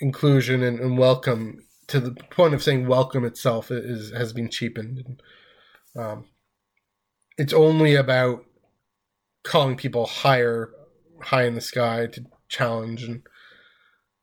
[0.00, 5.04] inclusion and, and, welcome to the point of saying welcome itself is has been cheapened.
[5.04, 6.24] And, um,
[7.36, 8.44] it's only about
[9.42, 10.70] calling people higher,
[11.22, 13.22] high in the sky to challenge and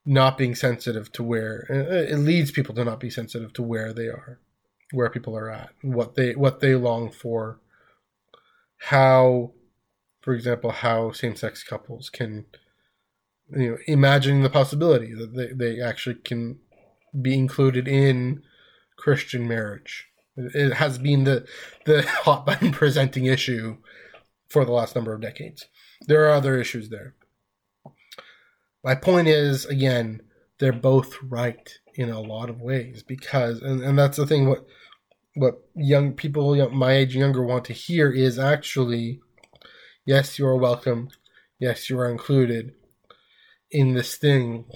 [0.08, 3.92] not being sensitive to where uh, it leads people to not be sensitive to where
[3.92, 4.40] they are,
[4.92, 7.60] where people are at, what they what they long for,
[8.78, 9.52] how,
[10.22, 12.46] for example, how same sex couples can
[13.50, 16.60] you know, imagining the possibility that they, they actually can
[17.22, 18.42] be included in
[18.98, 20.08] Christian marriage.
[20.38, 21.46] It has been the
[21.86, 23.78] the hot button presenting issue
[24.48, 25.66] for the last number of decades.
[26.08, 27.17] There are other issues there.
[28.88, 30.22] My point is, again,
[30.60, 34.48] they're both right in a lot of ways because, and, and that's the thing.
[34.48, 34.66] What
[35.34, 39.20] what young people, my age younger, want to hear is actually,
[40.06, 41.10] yes, you are welcome.
[41.60, 42.76] Yes, you are included
[43.70, 44.70] in this thing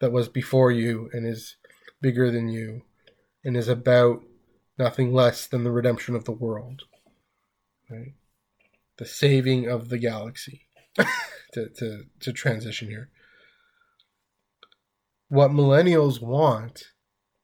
[0.00, 1.54] that was before you and is
[2.00, 2.82] bigger than you
[3.44, 4.24] and is about
[4.80, 6.82] nothing less than the redemption of the world.
[7.88, 8.14] Right?
[8.98, 10.66] The saving of the galaxy.
[11.54, 13.10] to, to, to transition here.
[15.28, 16.84] What millennials want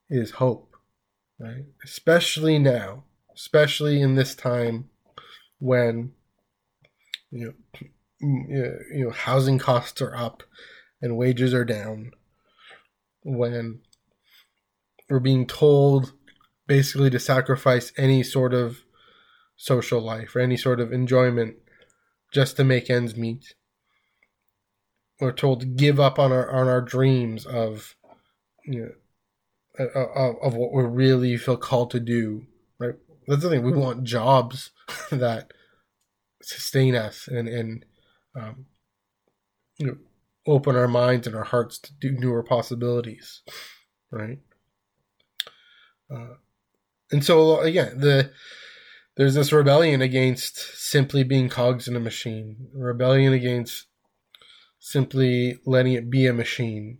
[0.08, 0.76] is hope,
[1.38, 1.64] right?
[1.84, 4.90] Especially now, especially in this time
[5.58, 6.12] when
[7.30, 7.88] you know,
[8.20, 10.42] you know housing costs are up
[11.00, 12.12] and wages are down
[13.22, 13.80] when
[15.08, 16.12] we're being told
[16.66, 18.78] basically to sacrifice any sort of
[19.56, 21.56] social life or any sort of enjoyment
[22.32, 23.54] just to make ends meet.
[25.20, 27.94] We're told to give up on our on our dreams of
[28.64, 28.90] you know
[29.78, 32.46] of, of what we really feel called to do.
[32.78, 32.94] Right?
[33.26, 33.62] That's the thing.
[33.62, 34.70] We want jobs
[35.10, 35.52] that
[36.42, 37.84] sustain us and and
[38.34, 38.66] um,
[39.78, 39.96] you know
[40.46, 43.42] open our minds and our hearts to do newer possibilities,
[44.10, 44.38] right?
[46.12, 46.34] Uh,
[47.12, 48.32] and so again, the
[49.16, 53.86] there's this rebellion against simply being cogs in a machine, rebellion against
[54.80, 56.98] simply letting it be a machine.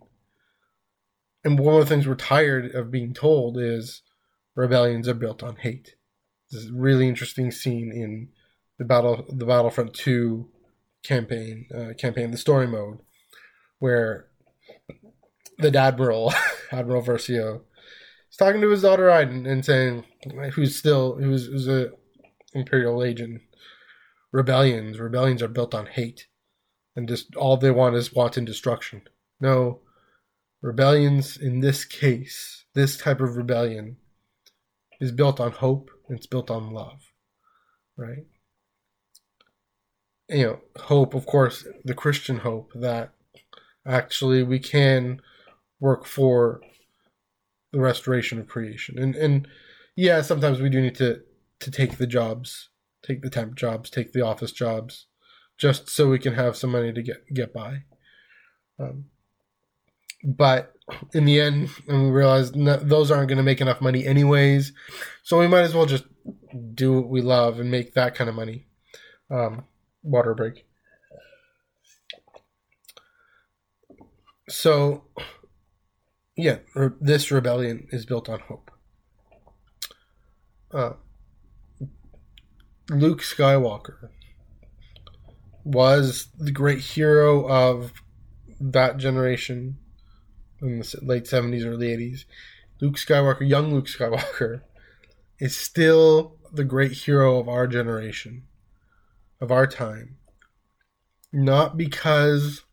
[1.43, 4.03] And one of the things we're tired of being told is
[4.55, 5.95] rebellions are built on hate.
[6.49, 8.29] This is a really interesting scene in
[8.77, 10.49] the battle, the Battlefront Two
[11.03, 12.99] campaign, uh, campaign, the story mode,
[13.79, 14.27] where
[15.57, 16.33] the admiral,
[16.71, 17.61] Admiral Versio,
[18.29, 20.05] is talking to his daughter Iden and saying,
[20.53, 21.91] who's still who's, who's a
[22.53, 23.41] imperial agent,
[24.31, 24.99] rebellions.
[24.99, 26.27] Rebellions are built on hate,
[26.95, 29.03] and just all they want is wanton destruction.
[29.39, 29.79] No,
[30.61, 33.97] rebellions in this case, this type of rebellion,
[34.99, 35.89] is built on hope.
[36.09, 37.11] It's built on love,
[37.97, 38.25] right?
[40.29, 43.13] You know, hope, of course, the Christian hope that
[43.85, 45.21] actually we can
[45.79, 46.61] work for
[47.71, 48.99] the restoration of creation.
[48.99, 49.47] And and
[49.95, 51.21] yeah, sometimes we do need to
[51.59, 52.69] to take the jobs,
[53.03, 55.07] take the temp jobs, take the office jobs,
[55.61, 57.83] just so we can have some money to get get by.
[58.79, 59.05] Um,
[60.23, 60.73] but
[61.13, 64.73] in the end, and we realize no, those aren't going to make enough money anyways,
[65.21, 66.05] so we might as well just
[66.73, 68.65] do what we love and make that kind of money.
[69.29, 69.65] Um,
[70.01, 70.65] water break.
[74.49, 75.05] So,
[76.35, 76.57] yeah,
[76.99, 78.71] this rebellion is built on hope.
[80.73, 80.93] Uh,
[82.89, 84.09] Luke Skywalker
[85.63, 87.93] was the great hero of
[88.59, 89.77] that generation
[90.61, 92.25] in the late 70s, early 80s.
[92.79, 94.61] Luke Skywalker, young Luke Skywalker,
[95.39, 98.43] is still the great hero of our generation,
[99.39, 100.17] of our time.
[101.33, 102.63] Not because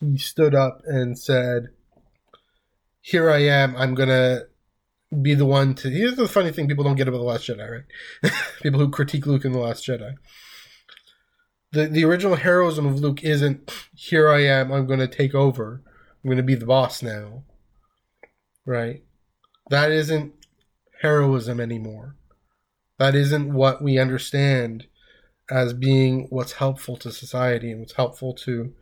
[0.00, 1.68] he stood up and said,
[3.00, 4.42] Here I am, I'm gonna
[5.20, 5.90] be the one to.
[5.90, 7.84] Here's the funny thing people don't get about The Last Jedi,
[8.22, 8.32] right?
[8.62, 10.14] people who critique Luke in The Last Jedi.
[11.72, 15.82] The, the original heroism of Luke isn't, Here I am, I'm gonna take over,
[16.22, 17.44] I'm gonna be the boss now.
[18.64, 19.02] Right?
[19.70, 20.34] That isn't
[21.00, 22.16] heroism anymore.
[22.98, 24.86] That isn't what we understand
[25.50, 28.72] as being what's helpful to society and what's helpful to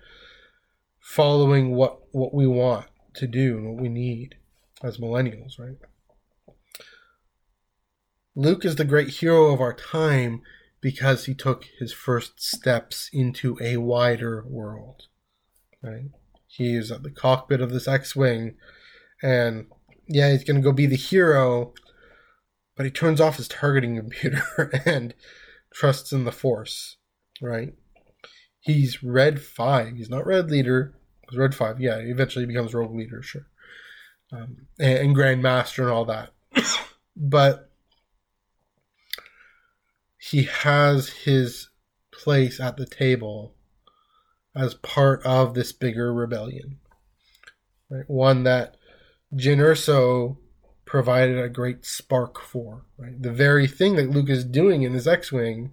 [1.01, 4.37] following what what we want to do and what we need
[4.83, 5.79] as millennials, right?
[8.37, 10.43] Luke is the great hero of our time
[10.81, 15.03] because he took his first steps into a wider world.
[15.83, 16.11] Right?
[16.47, 18.57] He is at the cockpit of this X-wing
[19.23, 19.67] and
[20.07, 21.73] yeah, he's to go be the hero,
[22.77, 25.15] but he turns off his targeting computer and
[25.73, 26.97] trusts in the force,
[27.41, 27.75] right?
[28.61, 29.97] He's red five.
[29.97, 30.95] He's not red leader.
[31.29, 31.81] He's red five.
[31.81, 33.47] Yeah, he eventually becomes rogue leader, sure,
[34.33, 36.31] um, and, and Grand Master and all that.
[37.17, 37.70] but
[40.21, 41.71] he has his
[42.13, 43.55] place at the table
[44.55, 46.79] as part of this bigger rebellion,
[47.89, 48.05] right?
[48.09, 48.77] One that
[49.35, 50.37] Jyn Erso
[50.85, 52.85] provided a great spark for.
[52.99, 53.21] Right?
[53.21, 55.73] The very thing that Luke is doing in his X-wing.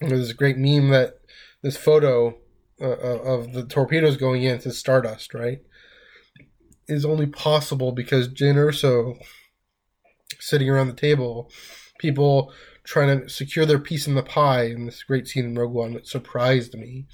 [0.00, 1.20] There's a great meme that
[1.62, 2.36] this photo
[2.80, 5.60] uh, uh, of the torpedoes going into Stardust, right,
[6.86, 9.16] is only possible because Jyn Erso
[10.38, 11.50] sitting around the table,
[11.98, 12.52] people
[12.86, 15.92] trying to secure their piece in the pie in this great scene in Rogue One
[15.94, 17.06] that surprised me.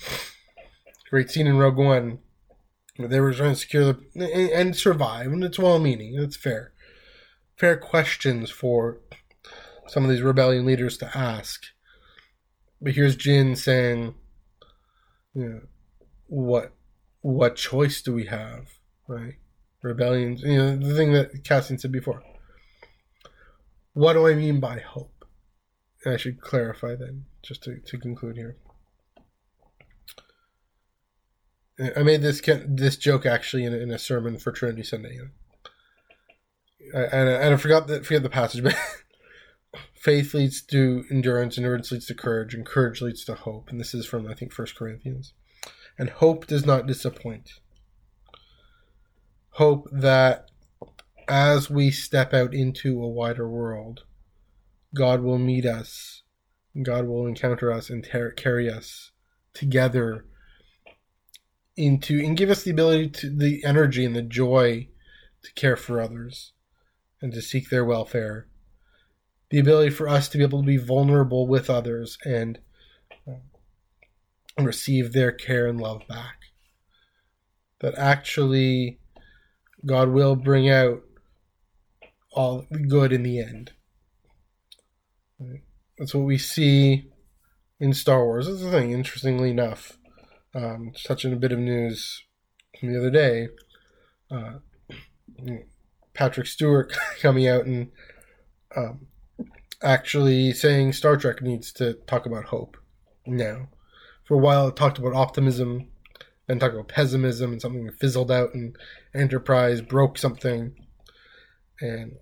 [1.11, 2.19] Great scene in Rogue One
[2.99, 6.15] they were trying to secure the and, and survive, and it's well-meaning.
[6.17, 6.73] It's fair,
[7.57, 9.01] fair questions for
[9.89, 11.65] some of these rebellion leaders to ask.
[12.81, 14.15] But here's Jyn saying,
[15.35, 15.61] you know,
[16.27, 16.73] what
[17.21, 18.69] what choice do we have,
[19.07, 19.35] right?
[19.83, 22.23] Rebellions, you know, the thing that Cassian said before.
[23.95, 25.12] What do I mean by hope?
[26.05, 28.57] I should clarify then, just to, to conclude here.
[31.97, 35.19] I made this this joke actually in a, in a sermon for Trinity Sunday,
[36.95, 38.77] and I, and I forgot the forget the passage, but
[39.95, 43.71] faith leads to endurance, endurance leads to courage, and courage leads to hope.
[43.71, 45.33] And this is from I think First Corinthians.
[45.99, 47.61] And hope does not disappoint.
[49.51, 50.51] Hope that
[51.29, 54.05] as we step out into a wider world,
[54.95, 56.23] God will meet us,
[56.81, 59.11] God will encounter us and ter- carry us
[59.55, 60.25] together
[61.77, 64.89] into and give us the ability to the energy and the joy
[65.43, 66.53] to care for others
[67.21, 68.49] and to seek their welfare.
[69.51, 72.59] The ability for us to be able to be vulnerable with others and
[73.29, 73.33] uh,
[74.59, 76.39] receive their care and love back.
[77.81, 78.99] That actually
[79.85, 81.03] god will bring out
[82.31, 83.73] all good in the end
[85.99, 87.11] that's what we see
[87.81, 89.99] in star wars that's the thing interestingly enough
[90.55, 92.25] um, touching a bit of news
[92.91, 93.49] the other day,
[94.31, 94.55] uh,
[96.15, 97.91] Patrick Stewart coming out and
[98.77, 99.07] um,
[99.83, 102.77] actually saying Star Trek needs to talk about hope
[103.27, 103.69] now.
[104.25, 105.89] For a while, it talked about optimism,
[106.49, 108.77] and talked about pessimism, and something fizzled out, and
[109.15, 110.75] Enterprise broke something.
[111.81, 112.17] And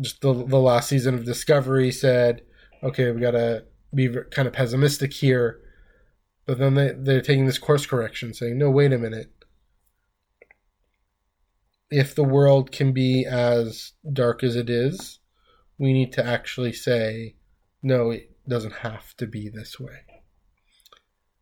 [0.00, 2.42] just the, the last season of Discovery said,
[2.82, 3.64] okay, we gotta
[3.94, 5.62] be kind of pessimistic here
[6.46, 9.32] but then they, they're taking this course correction, saying, no, wait a minute.
[11.90, 15.20] If the world can be as dark as it is,
[15.78, 17.36] we need to actually say,
[17.82, 20.00] no, it doesn't have to be this way.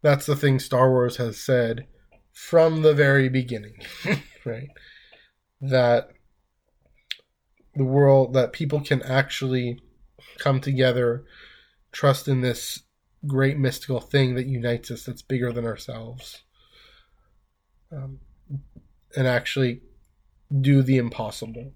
[0.03, 1.86] That's the thing Star Wars has said
[2.32, 3.76] from the very beginning,
[4.45, 4.68] right?
[5.61, 6.09] That
[7.74, 9.80] the world, that people can actually
[10.41, 11.24] come together,
[11.93, 12.80] trust in this
[13.26, 16.43] great mystical thing that unites us that's bigger than ourselves
[17.93, 18.18] um,
[19.14, 19.82] and actually
[20.61, 21.72] do the impossible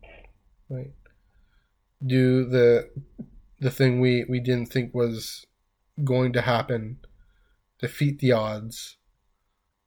[0.68, 0.92] right?
[2.04, 2.90] Do the
[3.60, 5.46] the thing we we didn't think was
[6.02, 6.98] going to happen
[7.80, 8.96] defeat the odds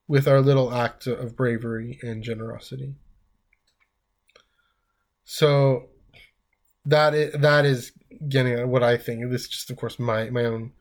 [0.07, 2.95] with our little act of bravery and generosity.
[5.25, 5.89] So
[6.87, 7.91] that is, that is
[8.27, 9.29] getting at what I think.
[9.29, 10.71] This is just, of course, my my own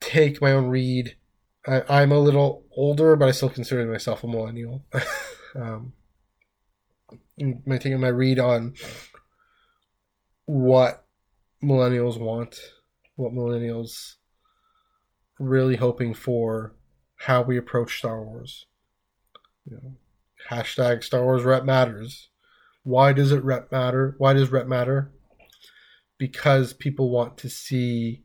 [0.00, 1.16] take, my own read.
[1.66, 4.84] I, I'm a little older, but I still consider myself a millennial.
[5.54, 5.92] um,
[7.38, 8.74] my taking my read on
[10.46, 11.04] what
[11.62, 12.58] millennials want,
[13.16, 14.16] what millennials
[15.38, 16.74] really hoping for,
[17.16, 18.66] how we approach Star Wars.
[19.64, 19.92] You know,
[20.50, 22.28] hashtag Star Wars rep matters.
[22.84, 24.14] Why does it rep matter?
[24.18, 25.12] Why does rep matter?
[26.18, 28.24] Because people want to see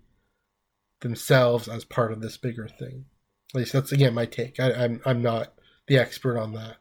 [1.02, 3.06] themselves as part of this bigger thing.
[3.54, 4.60] At least that's again my take.
[4.60, 5.54] I, am I'm, I'm not
[5.88, 6.78] the expert on that.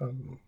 [0.00, 0.38] Um,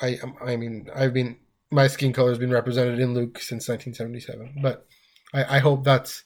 [0.00, 1.36] I I mean I've been
[1.70, 4.86] my skin color has been represented in Luke since 1977, but
[5.32, 6.24] I, I hope that's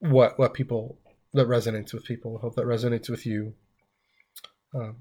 [0.00, 0.98] what what people
[1.32, 2.36] that resonates with people.
[2.36, 3.54] I hope that resonates with you.
[4.74, 4.96] Um,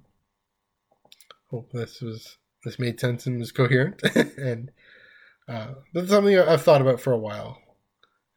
[1.51, 4.01] hope this was this made sense and was coherent,
[4.37, 4.71] and
[5.47, 7.57] uh, that's something I've thought about for a while,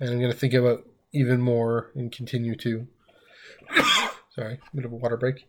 [0.01, 2.87] and I'm going to think about even more and continue to.
[4.35, 5.49] Sorry, a bit of a water break.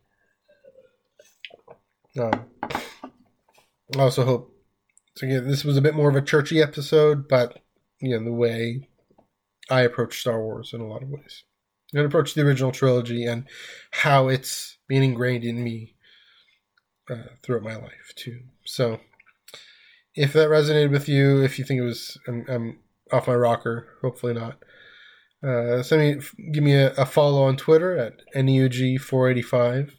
[2.19, 4.55] Um, I also hope.
[5.15, 7.61] So again, this was a bit more of a churchy episode, but
[7.99, 8.87] you know the way
[9.69, 11.43] I approach Star Wars in a lot of ways.
[11.93, 13.45] To approach the original trilogy and
[13.91, 15.95] how it's been ingrained in me
[17.09, 18.41] uh, throughout my life too.
[18.65, 18.99] So,
[20.15, 22.79] if that resonated with you, if you think it was, I'm, I'm
[23.11, 23.87] off my rocker.
[24.01, 24.63] Hopefully not.
[25.41, 29.91] Uh, send me, give me a, a follow on Twitter at neug485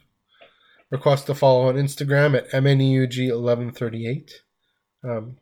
[0.91, 4.31] request to follow on Instagram at mneug1138.
[5.03, 5.37] Um,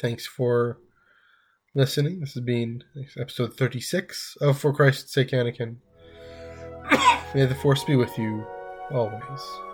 [0.00, 0.78] thanks for
[1.74, 2.20] listening.
[2.20, 2.84] This has been
[3.18, 5.76] episode 36 of For Christ's Sake, Anakin.
[7.34, 8.44] May the Force be with you
[8.90, 9.73] always.